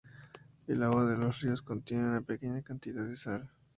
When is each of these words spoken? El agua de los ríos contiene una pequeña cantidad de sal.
El 0.65 0.81
agua 0.81 1.05
de 1.05 1.15
los 1.15 1.39
ríos 1.41 1.61
contiene 1.61 2.09
una 2.09 2.21
pequeña 2.21 2.63
cantidad 2.63 3.03
de 3.05 3.15
sal. 3.15 3.51